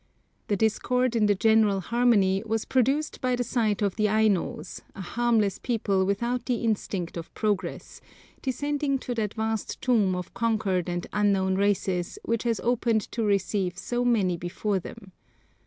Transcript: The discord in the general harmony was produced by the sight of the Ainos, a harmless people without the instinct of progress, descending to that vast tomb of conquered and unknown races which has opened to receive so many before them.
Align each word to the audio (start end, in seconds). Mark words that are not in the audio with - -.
The 0.47 0.57
discord 0.57 1.15
in 1.15 1.27
the 1.27 1.35
general 1.35 1.79
harmony 1.79 2.41
was 2.43 2.65
produced 2.65 3.21
by 3.21 3.35
the 3.35 3.43
sight 3.43 3.83
of 3.83 3.97
the 3.97 4.07
Ainos, 4.07 4.81
a 4.95 5.01
harmless 5.01 5.59
people 5.59 6.05
without 6.07 6.47
the 6.47 6.55
instinct 6.63 7.17
of 7.17 7.31
progress, 7.35 8.01
descending 8.41 8.97
to 8.97 9.13
that 9.13 9.35
vast 9.35 9.79
tomb 9.79 10.15
of 10.15 10.33
conquered 10.33 10.89
and 10.89 11.05
unknown 11.13 11.53
races 11.53 12.17
which 12.25 12.41
has 12.49 12.59
opened 12.61 13.01
to 13.11 13.21
receive 13.23 13.77
so 13.77 14.03
many 14.03 14.37
before 14.37 14.79
them. 14.79 15.11